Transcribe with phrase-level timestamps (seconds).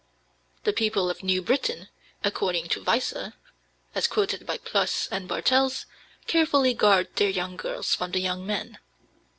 [0.63, 1.87] The people of New Britain,
[2.23, 3.33] according to Weisser
[3.93, 5.85] (as quoted by Ploss and Bartels),
[6.25, 8.79] carefully guard their young girls from the young men.